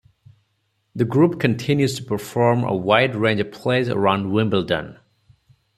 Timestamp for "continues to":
1.39-2.03